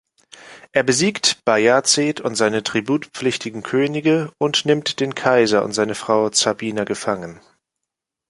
Er 0.71 0.81
besiegt 0.81 1.45
Bajazeth 1.45 2.21
und 2.21 2.33
seine 2.33 2.63
tributpflichtigen 2.63 3.61
Könige 3.61 4.31
und 4.39 4.65
nimmt 4.65 4.99
den 4.99 5.13
Kaiser 5.13 5.63
und 5.63 5.73
seine 5.73 5.93
Frau 5.93 6.31
Zabina 6.31 6.85
gefangen. 6.85 7.39